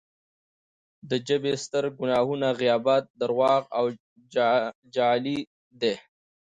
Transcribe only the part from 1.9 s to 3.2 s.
ګناهونه غیبت،